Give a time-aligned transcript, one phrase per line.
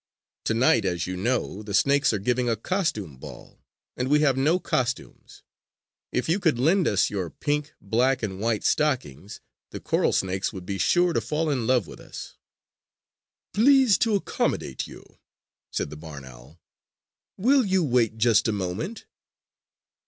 [0.45, 3.61] Tonight, as you know, the snakes are giving a costume ball,
[3.95, 5.43] and we have no costumes.
[6.11, 10.65] If you could lend us your pink, black and white stockings, the coral snakes would
[10.65, 12.35] be sure to fall in love with us!"
[13.53, 15.03] "Pleased to accommodate you,"
[15.71, 16.59] said the barn owl.
[17.37, 19.05] "Will you wait just a moment?"